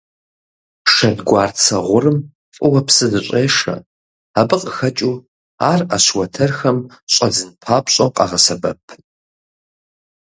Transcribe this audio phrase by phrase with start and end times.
[0.93, 2.17] Шэдгуарцэ гъурым
[2.55, 3.75] фӀыуэ псы зэщӀешэ,
[4.39, 5.15] абы къыхэкӀыу
[5.69, 6.77] ар Ӏэщ уэтэрхэм
[7.13, 8.81] щӀэдзын папщӀэу къыщагъэсэбэп.